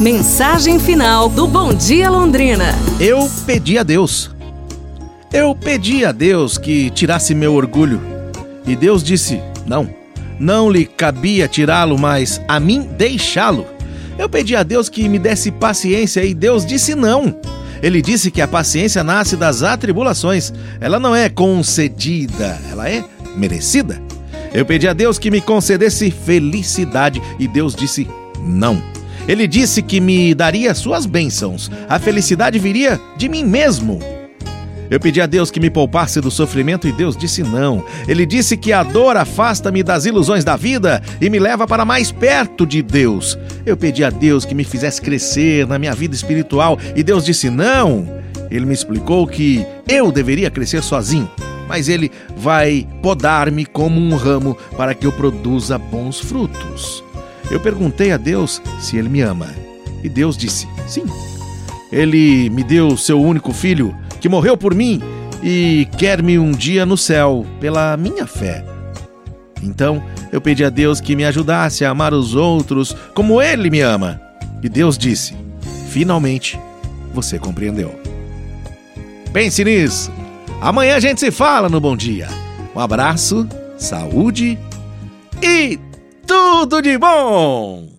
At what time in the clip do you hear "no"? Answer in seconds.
66.86-66.96, 81.68-81.80